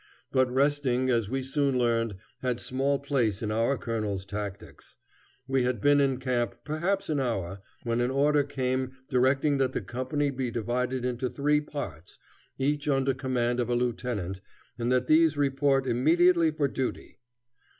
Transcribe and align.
But 0.31 0.51
resting, 0.51 1.11
as 1.11 1.29
we 1.29 1.43
soon 1.43 1.77
learned, 1.77 2.15
had 2.39 2.59
small 2.59 2.97
place 2.97 3.43
in 3.43 3.51
our 3.51 3.77
colonel's 3.77 4.25
tactics. 4.25 4.95
We 5.47 5.61
had 5.61 5.79
been 5.79 6.01
in 6.01 6.17
camp 6.17 6.55
perhaps 6.65 7.07
an 7.07 7.19
hour, 7.19 7.61
when 7.83 8.01
an 8.01 8.09
order 8.09 8.43
came 8.43 8.93
directing 9.11 9.59
that 9.59 9.73
the 9.73 9.81
company 9.81 10.31
be 10.31 10.49
divided 10.49 11.05
into 11.05 11.29
three 11.29 11.61
parts, 11.61 12.17
each 12.57 12.89
under 12.89 13.13
command 13.13 13.59
of 13.59 13.69
a 13.69 13.75
lieutenant, 13.75 14.41
and 14.79 14.91
that 14.91 15.05
these 15.05 15.37
report 15.37 15.85
immediately 15.85 16.49
for 16.49 16.67
duty. 16.67 17.19